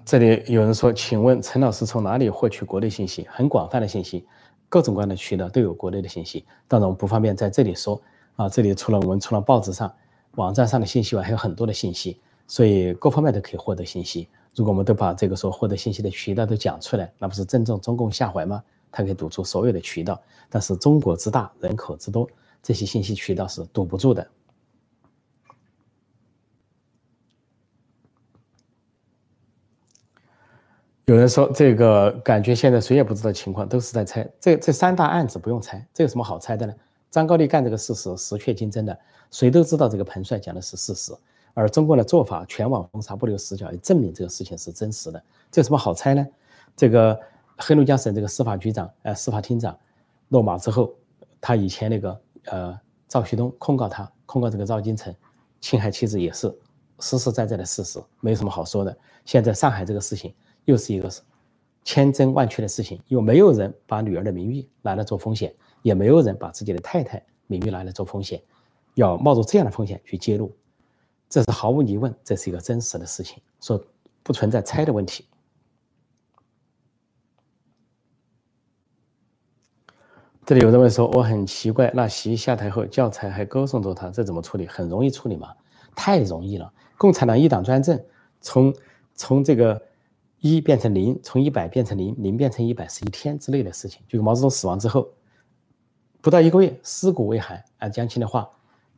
[0.04, 3.28] 这里有人说，请问陈老师从哪里获取国内信息？
[3.30, 4.26] 很广泛的信息，
[4.70, 8.02] 各种各样的渠道都有国内的信息，当然我们不方便在这里说
[8.38, 8.48] 啊。
[8.50, 9.94] 这里除了我们除了报纸上、
[10.36, 14.30] 网站上的信息外，还有很多的信息，所以各方面都可以获得信息。
[14.58, 18.64] 如果我们都把这个所获得信息的渠道都讲出来，那不是正中中共下怀吗？
[18.92, 22.28] 他可以堵住所有的渠道，但是中国之大，人口之多，
[22.64, 24.28] 这些信息渠道是堵不住的。
[31.06, 34.28] 有人说这个感觉现在谁也不知道情况，都是在猜。
[34.40, 36.74] 这这三大案子不用猜，这有什么好猜的呢？
[37.12, 41.14] 张高丽干这个事实实确金真的，谁都知道这个彭帅讲的是事实。
[41.58, 45.20] 而中国的做法，全网封杀，不留死角，也证明这个事情是真实的。
[45.52, 46.24] 这有什么好猜呢？
[46.76, 47.20] 这个
[47.58, 49.76] 黑龙江省这个司法局长，呃，司法厅长
[50.28, 50.94] 落马之后，
[51.42, 55.12] 他以前那个呃赵旭东控告他，控告这个赵金成
[55.60, 56.56] 侵害妻子，也是
[57.00, 58.96] 实实在在的事实，没有什么好说的。
[59.26, 60.32] 现在上海这个事情
[60.66, 61.10] 又是一个
[61.84, 68.40] 千真万确的事情，又没有人把女儿的名誉拿来做风险，也没有人把自己的太太名誉拿来做风险，
[68.94, 70.56] 要冒着这样的风险去揭露。
[71.30, 73.84] 这是毫无疑问，这是一个真实的事情，说
[74.24, 75.26] 不存在猜的问题。
[80.46, 84.66] 这里有人问说，我很奇怪，那习下台后教材还歌颂着他，这怎么处理？
[84.66, 85.54] 很容易处理吗？
[85.94, 86.74] 太容易了！
[86.98, 88.02] 共产党一党专政，
[88.40, 88.74] 从
[89.14, 89.82] 从这个
[90.40, 94.02] 一变成零，从一百变成零，零变成一百是一天之内的事情。
[94.08, 95.10] 就毛泽东死亡之后，
[96.22, 98.50] 不到一个月，尸骨未寒，按江青的话，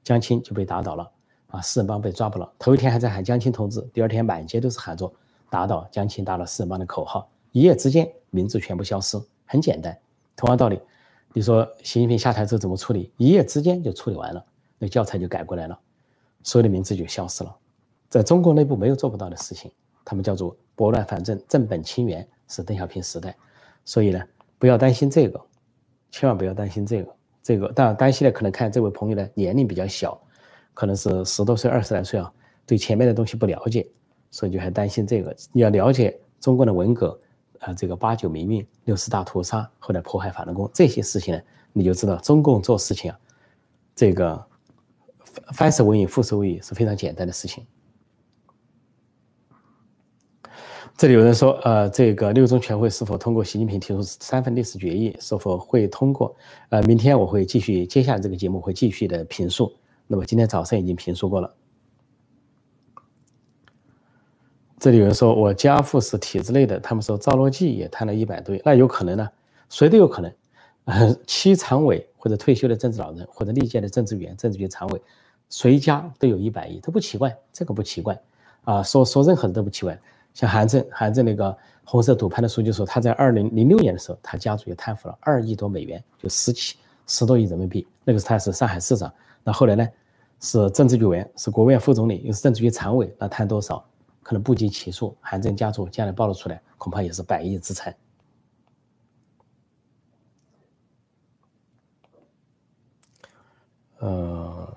[0.04, 1.12] 江青就被打倒了。
[1.50, 2.52] 啊，四人帮被抓捕了。
[2.58, 5.12] 头一天还在喊江青同志，第二天满街都是喊着
[5.50, 9.98] 打倒江青、打倒四人帮的口号，一夜之间名字全部消失，很简单。
[10.36, 10.80] 同样道理，
[11.34, 13.12] 你说习近平下台之后怎么处理？
[13.18, 14.46] 一夜之间就处理完了，
[14.78, 15.78] 那教材就改过来了，
[16.44, 17.56] 所有的名字就消失了。
[18.10, 19.72] 在中国内部没有做不到的事情，
[20.06, 23.36] 他们叫做拨乱反正、正本清源，是邓小平时代。
[23.86, 24.22] 所以呢，
[24.60, 25.42] 不要担心这个，
[26.12, 27.16] 千万不要担心这个。
[27.42, 30.20] 这个当然担心的可能看这位朋友的年龄比较小，
[30.74, 32.32] 可能是十多岁、二十来岁啊，
[32.66, 33.88] 对前面的东西不了解，
[34.32, 35.36] 所以就还担心这个。
[35.52, 37.20] 你要了解中国的文革，
[37.60, 41.42] 啊，这个八九民运、六四大屠杀，后来迫害法轮功这些事情呢，
[41.74, 43.20] 你就知道中共做事情啊，
[43.96, 44.46] 这个
[45.54, 47.66] 翻手为云，覆手为雨是非常简单的事情。
[50.98, 55.16] 这里有人说，呃，这个六中全会是否通过习近平提出三份历史决议？
[55.22, 56.36] 是否会通过？
[56.70, 59.72] 呃，明天我会继续，接下来这个节目会继续的评述。
[60.12, 61.54] 那么今天早上已经评述过了。
[64.80, 69.30] 这里有人说我家父是体制内的，他们说赵乐际也贪了一百多亿，那有可能呢？
[69.70, 71.16] 谁都有可能。
[71.28, 75.00] 七常委或者退休的政治老人，或者历届的政治员、政治局常委，
[75.48, 78.20] 谁家都有一百亿，都不奇怪，这个不奇怪
[78.64, 78.82] 啊。
[78.82, 79.96] 说说任何人都不奇怪。
[80.34, 87.86] 像韩正，韩正那个红色赌盘的书记说，他在二零零六年的时候，他家族也贪腐了二亿多美元，就十七十多亿人民币。
[88.04, 89.88] 那个时候他是上海市长，那后来呢，
[90.40, 93.84] 是政治局委员，是国务院副总理，又是政治局常委，那贪多少，
[94.24, 95.18] 可能不计其数。
[95.20, 97.96] 韩正家族将来暴露出来，恐怕也是百亿资产。
[104.00, 104.76] 呃。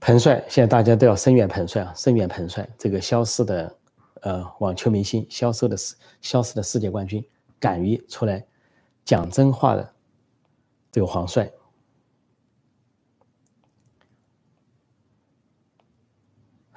[0.00, 3.76] 彭帅，现在大家都要声援彭帅啊，声援彭帅这个消失的，
[4.22, 7.22] 呃，网球明星，消失的世，消失的世界冠军，
[7.60, 8.42] 敢于出来
[9.04, 9.92] 讲真话的
[10.90, 11.50] 这个黄帅。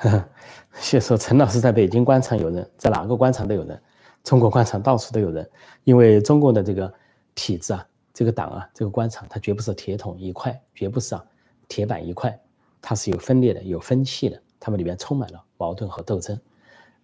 [0.73, 3.81] 所以说陈老师在北京官场有人，在哪个官场都有人，
[4.23, 5.49] 中国官场到处都有人，
[5.83, 6.91] 因为中国的这个
[7.35, 11.23] 体制啊，这个党啊，这个官场，它绝不是铁桶一块，绝不是啊
[11.67, 12.37] 铁板一块。
[12.83, 16.35] 它是有分裂的，有分歧的，他们里面充满了矛盾和斗争，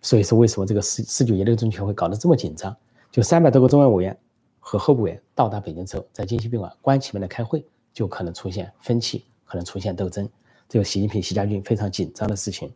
[0.02, 2.76] 所以说为什么这个十十九届六中全会搞得这么紧张？
[3.12, 4.18] 就三百多个中央委员
[4.60, 10.28] 和候补委员到达北京之后，在京西宾馆关起门来开会，就可能出现分歧，可能出现斗争，
[10.68, 12.74] 这个习近平、习家军非常紧张的事情。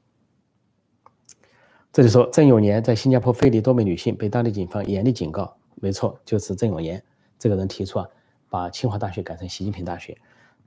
[1.93, 5.53] 这里说郑永年在新加坡非礼多名女性，被当地警方严厉警告。
[5.75, 7.03] 没错，就是郑永年
[7.37, 8.07] 这个人提出啊，
[8.49, 10.17] 把清华大学改成习近平大学。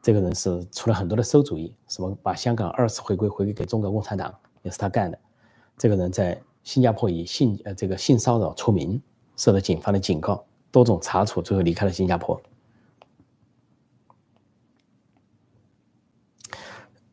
[0.03, 5.19] 这个人是出了很多的馊主意，什么把香港二次回归回归给中国共产党，也是他干的。
[5.79, 9.01] 这个人在新加坡以性呃这个性骚扰出名，
[9.35, 12.39] 受到警方的警告，多种查处，最后离开了新加坡。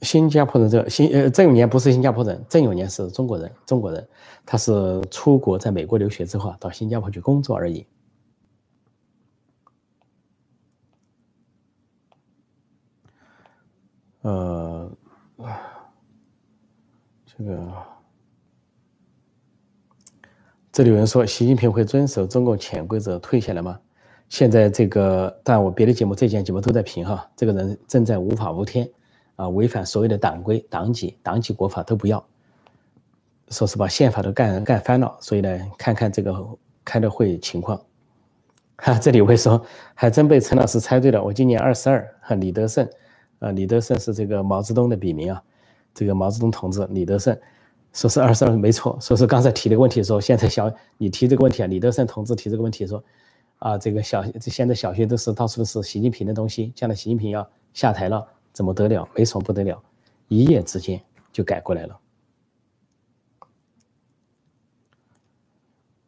[0.01, 4.07] 新加坡人这新呃郑永年不是新加坡人，郑永年是中国人，中国人，
[4.45, 7.85] 他是出国在美国留学之后啊，到新加坡去工作而已。
[14.23, 14.91] 呃，
[17.25, 17.73] 这个，
[20.71, 23.79] 这里有人说习近平会遵守中共潜规则退下来吗？
[24.29, 28.87] 现在这个，但我别的节目、这件节目都在评哈，这个人正在无法无天
[29.41, 32.23] 啊，违反所有的党规、党纪、党纪国法都不要，
[33.49, 36.31] 说是把宪法都干干翻了，所以呢，看看这个
[36.85, 37.81] 开的会情况。
[38.77, 39.59] 哈， 这里我会说
[39.95, 42.87] 还真被陈老师猜对了，我今年二十二，哈李德胜。
[43.39, 45.41] 啊，李德胜是这个毛泽东的笔名啊，
[45.95, 47.35] 这个毛泽东同志李德胜，
[47.93, 53.03] 说是二十二没错，说是刚才提的问题说，现在小你提这个问题啊，李德胜同志提这个问题说，
[53.57, 59.07] 啊，这个小现在小学都是到处都是习近平的东西，将来习近平要下台了，怎么得了？
[59.15, 59.81] 没什么不得了，
[60.27, 61.99] 一夜之间就改过来了。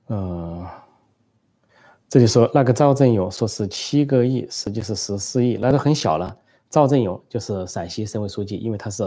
[0.07, 0.67] 嗯，
[2.09, 6.37] 这里说那个赵振勇说是七个亿，实际是十四亿，那都很小了。
[6.69, 9.03] 赵振勇就是陕西省委书记，因为他是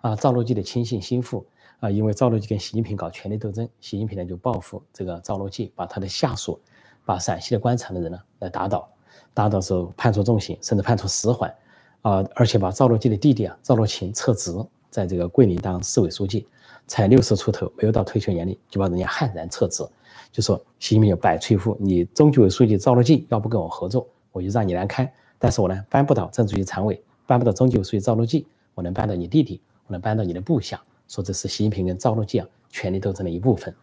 [0.00, 1.46] 啊赵乐际的亲信心腹
[1.80, 6.60] 啊，因为赵乐际跟习近平搞权力斗争，习近平呢就报复这个赵乐际，把他的下属，
[7.04, 8.88] 把陕西的官场的人呢来打倒，
[9.34, 11.54] 打倒之后判处重刑，甚至判处死缓
[12.02, 14.52] 啊，而且把赵乐际的弟弟啊赵乐勤撤职，
[14.90, 16.46] 在这个桂林当市委书记，
[16.86, 19.86] 才六十出头，没有到退休年龄，就把人家悍然撤职，
[20.30, 27.02] 就说习近平有摆锤夫，你中纪委书记赵乐际要不跟我合作，我就让你来开，但是我呢搬不倒政治局常委。
[27.26, 33.74] 搬不到中纪委书记赵乐际，我能搬到你弟弟，我能搬到你的部下，说这是习近平跟赵乐际啊权力斗争的一部分。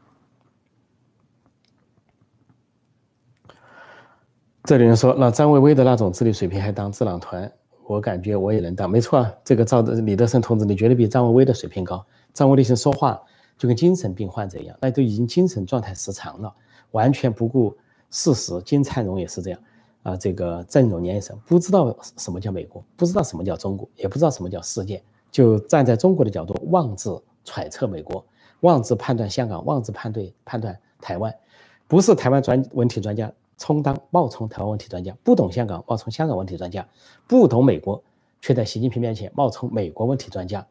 [4.64, 7.52] 这里人说，那张维维的那种智力水平还当智囊团，
[7.88, 9.34] 我感觉我也能当，没错啊。
[9.44, 12.04] 这个赵李德胜同志，你绝对比张文威的水平高。
[12.34, 13.22] 张文威说话
[13.58, 16.54] 就跟精神病患者一样，那都已经精神状态失常了，
[16.92, 17.76] 完全不顾
[18.10, 18.60] 事实。
[18.64, 19.60] 金灿荣也是这样
[20.04, 28.26] 啊，这个郑永年也是不知道什么叫美国，不知道什么叫中国，也不知道什么叫世界，就站在中国的角度妄自揣测美国，
[28.62, 31.34] 妄自判断香港，妄自判断判断台湾，
[31.88, 33.32] 不是台湾专问题专家。
[33.58, 36.88] 充当冒充台湾问题专家，不懂香港冒充香港问题专家，
[37.28, 38.04] 不懂美国
[38.42, 40.66] 却在习近平面前冒充美国问题专家，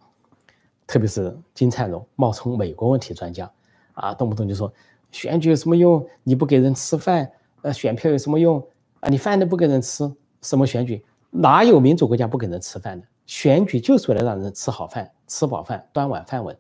[0.87, 3.51] 特别是金灿荣冒充美国问题专家，
[3.95, 4.73] 啊，动不动就说
[5.11, 6.07] 选举有什么用？
[6.23, 7.31] 你不给人吃饭，
[7.63, 8.63] 呃，选票有什么用？
[9.01, 11.05] 啊，你饭都不给人吃，什么选举？
[11.31, 13.07] 哪有民主国家不给人吃饭的？
[13.27, 16.55] 选举就是为了让人吃好饭、吃饱饭、端碗饭碗、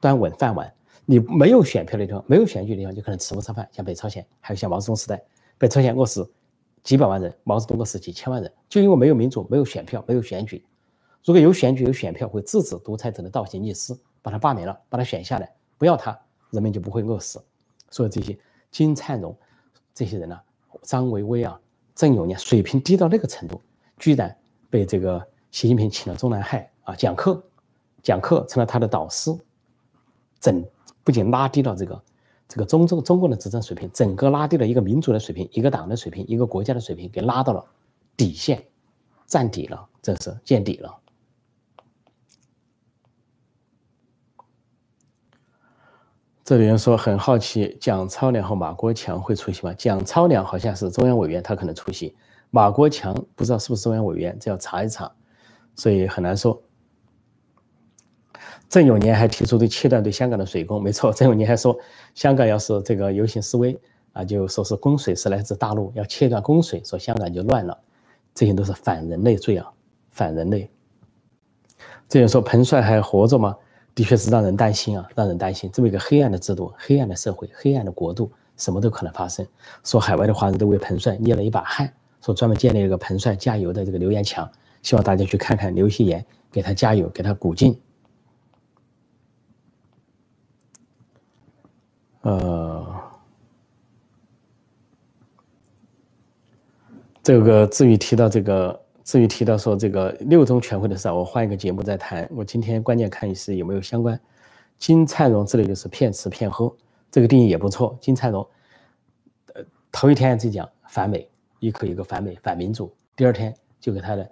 [0.00, 0.72] 端稳饭碗。
[1.06, 3.66] 你没有选票的地方，没有选举的地方，就可能吃不上饭。
[3.72, 5.22] 像北朝鲜，还有像毛泽东时代。
[5.58, 6.30] 被朝鲜饿死
[6.84, 10.64] 几百万人，毛泽东饿死几千万人，就因为没有民主，没有选票，没有选举。
[11.24, 16.18] 如果有选举、有选票，会制止独裁者的倒行逆施，把他罢免了，把他选下来，不要他，
[16.50, 17.42] 人们就不会饿死。
[17.90, 18.38] 所以这些
[18.70, 19.36] 金灿荣
[19.92, 20.40] 这些人呢，
[20.82, 21.60] 张维威啊，
[21.94, 23.60] 郑永年水平低到那个程度，
[23.98, 24.34] 居然
[24.70, 27.42] 被这个习近平请了中南海啊讲课，
[28.02, 29.36] 讲课成了他的导师，
[30.40, 30.64] 整
[31.02, 32.00] 不仅拉低了这个。
[32.48, 37.62] 这个中中中共的执政水平，整个拉低了一个民族的水平，一个党的水平，一个国家的水平，给拉到了
[38.16, 38.64] 底线，
[39.26, 40.98] 站底了，这是见底了。
[46.42, 49.74] 这里人说很好奇，蒋超良和马国强会出席吗？
[49.74, 52.14] 蒋超良好像是中央委员，他可能出席；
[52.48, 55.12] 马国强不知道是不是中央委员，这要查一查，
[55.74, 56.62] 所以很难说。
[58.68, 61.10] 郑永年还提出对切断对香港的水供，没错。
[61.14, 61.78] 郑永年还说，
[62.14, 63.78] 香港要是这个游行示威
[64.12, 67.76] 啊，就说是供水是来自大陆，要切断供水，说香港就乱了。
[68.34, 69.66] 这些都是反人类罪啊，
[70.10, 70.70] 反人类。
[72.08, 73.56] 这也说彭帅还活着吗？
[73.94, 75.68] 的确是让人担心啊，让人担心。
[75.72, 79.44] 这么一个黑暗的制度、黑暗的社会、黑暗的国度，什么都可能发生。
[79.82, 84.48] 说海外的华人都为彭帅捏了一把汗，说专门建立一个彭帅加油的这个留言墙，
[84.82, 87.78] 希望大家去看看，留些言给他加油，给他鼓劲。
[92.22, 93.00] 呃，
[97.22, 102.28] 这个至于提到这个，至于提到说这个六中全会的事，我换一个节目再谈。
[102.34, 104.20] 我今天关键看一是有没有相关
[104.78, 106.74] 金灿荣之类，就是骗吃骗喝，
[107.10, 107.96] 这个定义也不错。
[108.00, 108.46] 金灿荣，
[109.54, 114.30] 呃，头一天就讲反美，一口一个反美反民主，第二天就给他的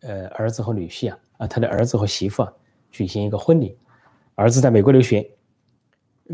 [0.00, 2.52] 呃儿子和女婿啊啊，他的儿子和媳妇啊
[2.90, 3.78] 举行一个婚礼，
[4.34, 5.30] 儿子在美国留学。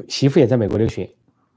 [0.09, 1.11] 媳妇也在美国留学，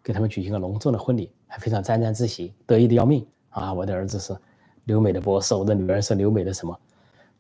[0.04, 3.74] 给他们举行了隆重的婚礼，还非常沾沾自喜，得意的要命啊！
[3.74, 4.36] 我的儿子是
[4.86, 6.78] 留美的博士，我的女儿是留美的什么？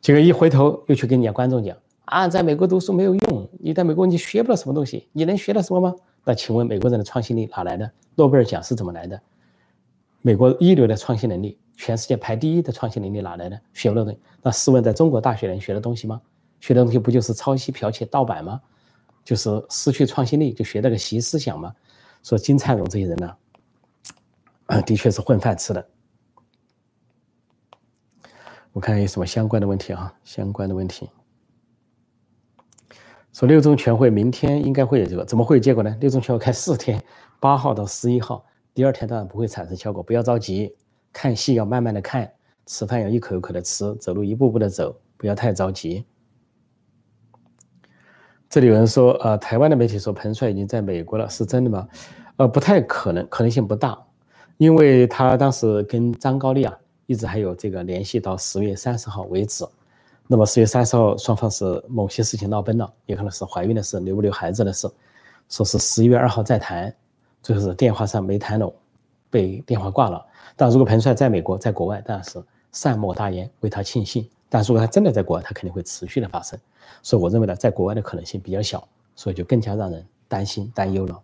[0.02, 5.94] 结果一回头又去跟人家观众讲啊，在美国读书没有用，你在美国你学不了什么东西，你能学到什么吗？
[6.24, 7.92] 那请问美国人的创新力哪来的？
[8.16, 9.22] 诺贝尔奖是怎么来的？
[10.22, 13.60] 美国一流的创新能力，全世界排第一的创新能力哪来的？
[13.74, 14.20] 学不了东西。
[14.42, 16.22] 那试问在中国大学能学的东西吗？
[16.60, 18.60] 学的东西不就是抄袭、剽窃、盗版吗？
[19.30, 21.72] 就是失去创新力，就学那个习思想嘛。
[22.24, 25.88] 说金灿荣这些人呢，的确是混饭吃的。
[28.72, 30.12] 我看有什么相关的问题啊？
[30.24, 31.08] 相关的问题。
[33.32, 35.96] 说六中全会明天应该会有这个，怎么会有结果呢？
[36.02, 37.00] 六中全会开四天，
[37.40, 40.02] 八号到十一号，第二天当然不会产生效果。
[40.02, 40.76] 不要着急，
[41.14, 42.34] 看戏要慢慢的看，
[42.66, 46.04] 吃饭要一口一口的吃，走路一步步的走，不要太着急。
[48.50, 51.88] 这里有人说，呃，台湾的媒体说彭帅已经在美国了，是真的吗？
[52.38, 53.96] 呃，不太可能，可能性不大，
[54.58, 59.64] 因为他当时跟张高丽啊，一直还有这个联系到十月三十号为止。
[60.26, 64.90] 那么十月三十号，双方是某些事情闹崩了，也可能是怀孕的事、留不留孩子的事，
[65.48, 66.92] 说是十一月二号再谈，
[67.44, 68.74] 最后是电话上没谈拢，
[69.30, 70.26] 被电话挂了。
[70.56, 74.28] 但如果彭帅在美国，在国外，当然是善莫大焉，为他庆幸。
[74.50, 76.60] 但如果他真的在国外，他肯定会持续的发生。
[77.04, 81.22] 所以我认为呢，在国外的可能性比较小，所以就更加让人担心担忧了。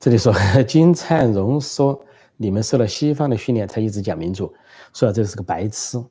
[0.00, 1.98] 这里说金灿荣说
[2.36, 4.52] 你们受了西方的训练才一直讲民主，
[4.92, 6.02] 说这是个白痴。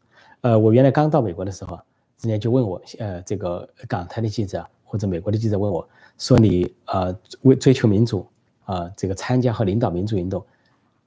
[0.41, 1.80] 呃，我原来刚到美国的时候，
[2.22, 8.26] 人家就问我，呃，这个港台的记者或者美国的记者问我说你呃为追求民主
[8.66, 10.45] 啊，这个参加和领导民主运动。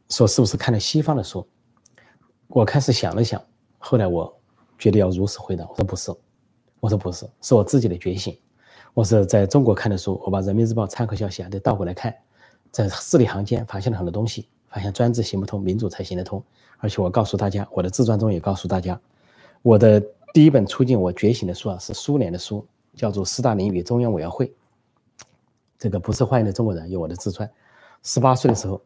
[0.09, 1.45] 说是不是看了西方的书？
[2.49, 3.43] 我开始想了想，
[3.79, 4.33] 后来我
[4.79, 5.67] 觉得要如实回答。
[5.69, 6.13] 我说不是，
[6.79, 8.39] 我说不是，是我自己的觉醒。
[8.95, 12.15] 我是在中国看的书，我把人民日报参考消息啊都倒过来看，
[12.71, 16.43] 在字里行间发现了很多东西，发现专制行不通，民主才行得通。
[16.79, 18.99] 而且我告诉大家，我的自传中也告诉大家，
[19.63, 20.01] 我的
[20.33, 24.47] 第一本促进我觉醒的书啊，是苏联的书，叫做《斯大林与中央委员会》。
[25.79, 27.51] 这个不是欢迎的中国人，有我的自传。
[28.03, 28.81] 十八岁的时候，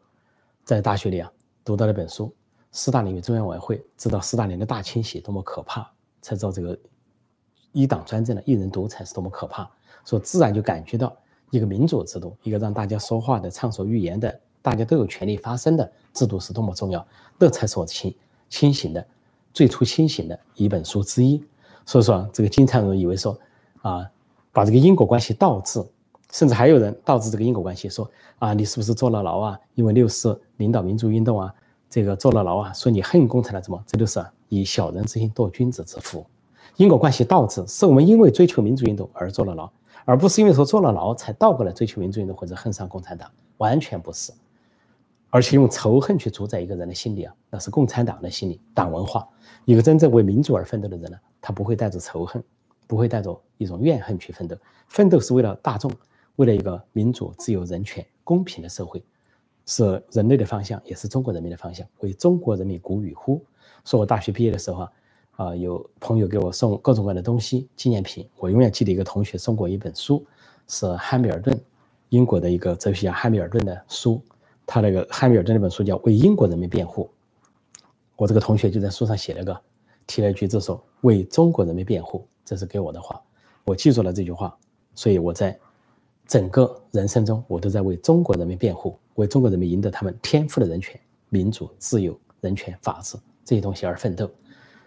[0.65, 1.31] 在大学里啊，
[1.63, 2.25] 读到了本书
[2.71, 5.89] 《斯大林与中央委员会》，知道斯大林的大清洗多么可怕，
[6.21, 6.77] 才知道这个
[7.71, 9.69] 一党专政的一人独裁是多么可怕。
[10.03, 11.15] 所以自然就感觉到
[11.49, 17.05] 一个民主制度，一个让大家说话的、畅所欲言的、大家都有权利发声的制度是多么重要。
[17.39, 18.13] 这才是我清
[18.49, 19.07] 清醒的
[19.53, 21.41] 最初清醒的一本书之一。
[21.85, 23.39] 所以说，这个经常有人以为说
[23.81, 24.09] 啊，
[24.51, 25.81] 把这个因果关系倒置。
[26.31, 28.09] 甚至还有人导致这个因果关系，说
[28.39, 29.59] 啊，你是不是坐了牢啊？
[29.75, 31.53] 因为六四领导民主运动啊，
[31.89, 33.83] 这个坐了牢啊，说你恨共产党怎么？
[33.85, 36.25] 这都是以小人之心度君子之腹。
[36.77, 39.69] 因果关系导致是我们因为追求民主运动而坐了牢，
[40.05, 44.31] 而不是因为说坐了牢才倒过来追求民主运动或者恨上共产党，完全不是。
[45.29, 49.27] 而且用仇恨去主宰一个人的心理啊，那是共产党的心理、党文化。
[49.65, 52.41] 一个真正为民主而奋斗的人呢，他不会带着仇恨，
[52.87, 54.55] 不会带着一种怨恨去奋斗，
[54.87, 55.91] 奋斗是为了大众。
[56.41, 59.03] 为了一个民主、自由、人权、公平的社会，
[59.67, 61.85] 是人类的方向，也是中国人民的方向。
[61.99, 63.39] 为中国人民鼓与呼。
[63.85, 64.91] 说我大学毕业的时候啊，
[65.33, 68.27] 啊，有朋友给我送各种各样的东西纪念品。
[68.37, 70.25] 我永远记得一个同学送过一本书，
[70.67, 71.55] 是汉密尔顿，
[72.09, 74.19] 英国的一个哲学家汉密尔顿的书。
[74.65, 77.07] 他那个汉密尔顿那本书叫《为英国人民辩护》。
[78.15, 79.61] 我这个同学就在书上写了个，
[80.07, 83.21] 提了一句字说：“为中国人民辩护。”这是给我的话，
[83.63, 84.57] 我记住了这句话，
[84.95, 85.55] 所以我在。
[86.27, 90.97] 整个人生中，我都在为中国人民辩护，为中国人民赢得他们天赋的人权、
[91.27, 94.31] 民主、自由、人权、法治这些东西而奋斗。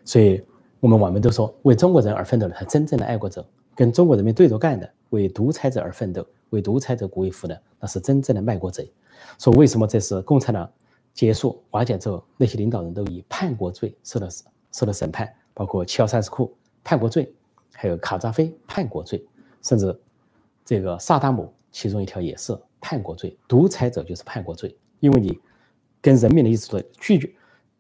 [0.07, 0.43] 所以，
[0.81, 8.91] 我们网民都说，为中国人而奋斗的才真正的爱国者，跟中国人民对着干的，为独裁者而奋斗，为独裁者鼓一服的，那是真正的卖国贼。
[9.39, 10.71] 说为什么这是共产党
[11.13, 14.29] 结束瓦解之后，那些领导人都以叛国罪受了
[14.73, 17.31] 受了审判，包括齐奥塞斯库叛国罪，
[17.73, 19.23] 还有卡扎菲叛国罪，
[19.61, 19.95] 甚至。
[20.65, 25.39] 这个萨达姆其中一条也是叛国罪，独裁者就是叛国罪，因为你
[26.01, 27.33] 跟人民的意思说拒绝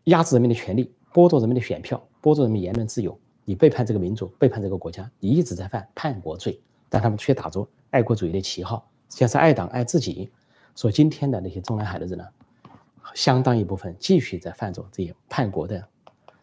[0.05, 10.30] 压制人民的权利，剥夺人民的选票，剥夺人民言论自由，你背叛这个民族，背叛这个国家，你一直在犯叛国罪，但他们却打着爱国主义的旗号，实际上是爱党爱自己。
[10.74, 12.24] 所以今天的那些中南海的人呢，
[13.14, 15.87] 相当一部分继续在犯着这些叛国的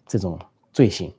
[0.08, 0.40] 这种
[0.72, 1.14] 罪行。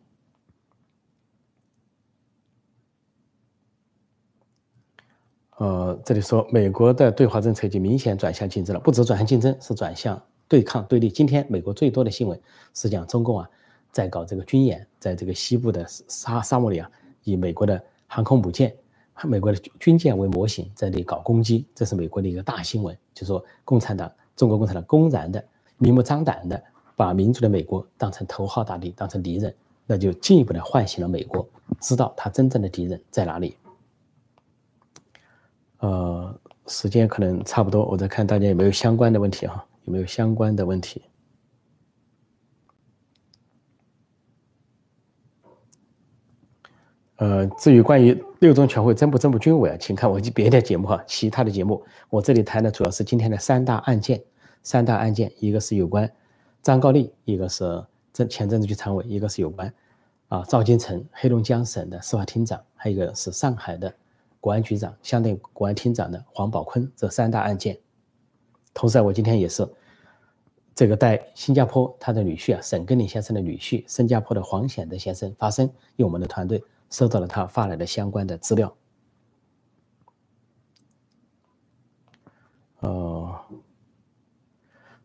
[5.63, 11.09] 呃，这里说美国的对华政策已经明显转向竞争了，不止转向竞争，是转向对抗对立。
[11.09, 12.37] 今天美国最多的新闻
[12.75, 12.91] 是。
[12.91, 13.49] 讲中共啊
[13.93, 16.91] 在搞这个军演，在这个西部的沙沙漠里啊，
[17.23, 18.75] 以美国的航空母舰、
[19.23, 21.95] 美国的军舰为模型在那里搞攻击，这是。
[21.95, 22.99] 美国的一个大新闻。
[23.15, 25.45] 就说共产党、中国共产党公然的、
[25.79, 26.61] 明目张胆的
[26.97, 29.55] 把民主的美国当成头号大敌，当成敌人，
[29.87, 31.49] 那就进一步的唤醒了美国，
[31.81, 33.57] 知道他真正的敌人在哪里。
[35.83, 36.33] 呃，
[36.69, 41.03] 时间可能差不多，我再看大家有没有相关的问题哈，有没有相关的问题？
[47.17, 54.23] 呃，至于关于六中全会增不增不军委啊，请看我别的节目哈，其他的节目，我这里谈的主要是今天的三大案件，
[54.63, 56.09] 三大案件，一个是有关
[56.63, 59.75] 张高丽，一个是政前政治局常委，一个是有关
[60.29, 63.93] 啊赵金成，黑龙江省的司法厅长，还有一个是上海的。
[64.43, 67.79] 国安局长、相对国安厅长的黄宝坤这三大案件，
[68.75, 69.65] 同时我今天也是
[70.75, 78.75] 这个带新加坡他的女婿啊，沈根林先生的女婿，新加坡的黄显德先生发声，用我们的团队收到了他发来的相关的资料。
[82.81, 83.39] 哦，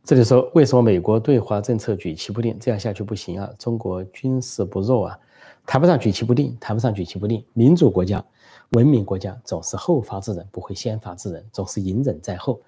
[0.04, 2.58] 这里说为什么美国对华政策举棋不定？
[2.58, 3.54] 这样下去不行啊！
[3.60, 5.20] 中国军事不弱啊，
[5.64, 8.26] 谈不上举棋不定，谈不上举棋不定，民主国家。
[8.72, 12.62] 文明国家总是后发制人，不会先发制人，总是隐忍在后。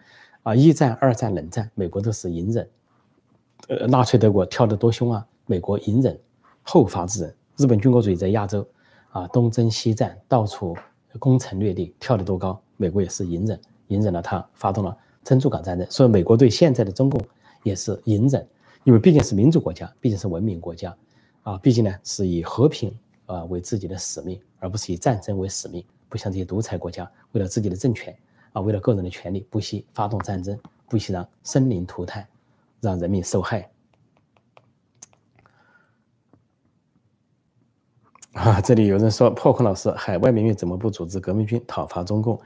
[0.44, 2.70] 啊，一战、二战、冷战，美国都是隐忍。
[3.68, 6.18] 呃，纳粹德国跳得多凶啊，美国隐忍
[6.64, 7.36] 后发制人。
[7.58, 8.66] 日本军国主义在亚洲
[9.12, 10.78] 啊，东征西战，到处
[11.20, 15.86] 攻城略地，跳得多高，美国也是隐忍，隐忍了，他发动了珍珠港战争。
[15.92, 17.22] 所以，美国对现在的中共
[17.64, 18.48] 也是隐忍，
[18.86, 20.96] 因为毕竟是民主国家，毕竟是文明国家，
[21.44, 22.98] 啊，毕竟呢是以和平
[23.34, 24.40] 啊为自己的使命。
[24.62, 28.14] 而不是以战争为使命，不像这些独裁国家，为了自己的政权
[28.52, 30.60] 啊，为了个人的权利，不惜发动战争，
[30.90, 32.28] 不惜让生灵涂炭，
[32.82, 33.72] 让人民受害。
[38.34, 42.38] 啊，这里有人说破空老师，海外民运怎么不组织革命军讨伐中共？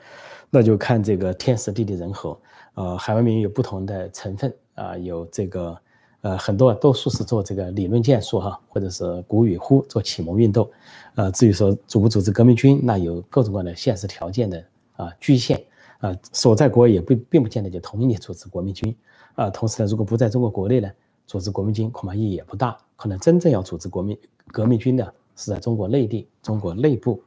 [0.51, 2.39] 那就看这个天时地利人和。
[2.75, 5.75] 呃，海外民运有不同的成分啊，有这个
[6.23, 10.67] 呃很多多数是做这个理论建树哈，或者是鼓与呼做启蒙运动。
[11.13, 14.65] 呃，至于说组不组织革命军，那有各种各样的现实条件的
[14.97, 15.63] 啊局限
[15.99, 18.93] 啊，所在国也不并不见得就同意你组织国民军
[19.35, 19.49] 啊。
[19.49, 20.91] 同时呢，如果不在中国国内呢，
[21.27, 22.75] 组织国民军恐怕意义也不大。
[22.95, 24.17] 可能真正要组织国民
[24.47, 25.13] 革命军的。
[25.35, 27.19] 是在中国内地、中国内部，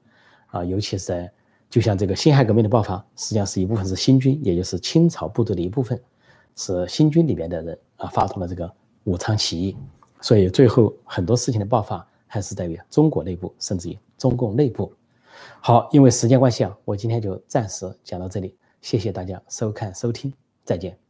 [0.47, 1.33] 啊，尤其是在
[1.69, 6.01] 就像这个辛亥革命的爆发，实际上是一部分是新军，也就是清朝部队的一部分，
[6.55, 8.73] 是新军里面的人啊发动了这个
[9.07, 9.77] 武昌起义，
[10.21, 14.93] 所以最后很多事情的爆发还是在于中国内部，甚至于中共内部。
[15.61, 20.33] 好，因为时间关系啊，我今天就暂时讲到这里，谢谢大家收看收听，
[20.65, 21.06] 再见。